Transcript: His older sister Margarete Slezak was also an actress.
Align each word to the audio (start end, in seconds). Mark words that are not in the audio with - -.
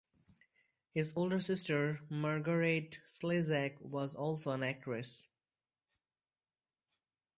His 0.95 1.13
older 1.15 1.39
sister 1.39 1.99
Margarete 2.09 2.99
Slezak 3.05 3.79
was 3.83 4.15
also 4.15 4.49
an 4.49 4.63
actress. 4.63 5.27